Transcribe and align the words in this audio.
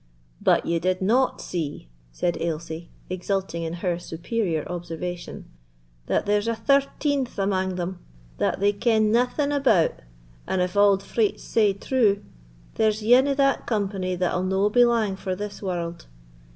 "But 0.41 0.65
ye 0.65 0.79
did 0.79 0.99
not 0.99 1.41
see," 1.41 1.87
said 2.11 2.35
Ailsie, 2.41 2.89
exulting 3.07 3.61
in 3.61 3.73
her 3.85 3.99
superior 3.99 4.67
observation, 4.67 5.45
"that 6.07 6.25
there's 6.25 6.47
a 6.47 6.55
thirteenth 6.55 7.37
amang 7.37 7.75
them 7.75 7.99
that 8.39 8.59
they 8.59 8.73
ken 8.73 9.11
naething 9.11 9.51
about; 9.51 9.91
and, 10.47 10.59
if 10.59 10.75
auld 10.75 11.03
freits 11.03 11.41
say 11.41 11.73
true, 11.73 12.23
there's 12.77 13.03
ane 13.03 13.27
o' 13.27 13.35
that 13.35 13.67
company 13.67 14.15
that'll 14.15 14.41
no 14.41 14.71
be 14.71 14.83
lang 14.85 15.15
for 15.15 15.35
this 15.35 15.61
warld. 15.61 16.07